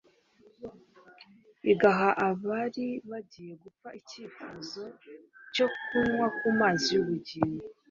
igaha 1.71 2.09
abari 2.27 2.87
bagiye 3.09 3.53
gupfa 3.63 3.87
icyifuzo 3.99 4.83
cyo 5.53 5.67
kunywa 5.83 6.27
ku 6.37 6.47
mazi 6.59 6.87
y'ubugingo. 6.95 7.65